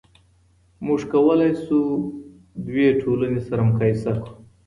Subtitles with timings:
[0.85, 1.77] موږ کولای سو
[2.67, 4.33] دوې ټولنې سره مقایسه کړو.